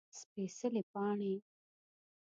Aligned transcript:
سپيڅلي 0.19 0.81
پاڼې 0.91 1.33